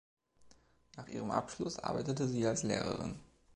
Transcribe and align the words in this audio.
Nach 0.97 1.07
ihrem 1.09 1.29
Abschluss 1.29 1.77
arbeitete 1.77 2.27
sie 2.27 2.43
als 2.47 2.63
Lehrerin. 2.63 3.19